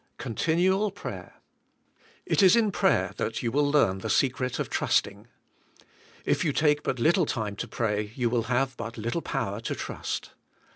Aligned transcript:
Continual 0.17 0.89
prayer. 0.89 1.35
It 2.25 2.41
is 2.41 2.55
in 2.55 2.71
prayer 2.71 3.13
that 3.17 3.43
you 3.43 3.51
will 3.51 3.71
leaxn 3.71 4.01
the 4.01 4.09
secret 4.09 4.57
of 4.57 4.67
trust 4.67 5.05
ingf. 5.05 5.27
If 6.25 6.43
you 6.43 6.51
take 6.51 6.81
but 6.81 6.97
little 6.97 7.27
time 7.27 7.55
to 7.57 7.67
pray 7.67 8.11
you 8.15 8.27
will 8.27 8.45
have 8.49 8.75
but 8.77 8.97
little 8.97 9.21
power 9.21 9.59
to 9.59 9.75
trust. 9.75 10.31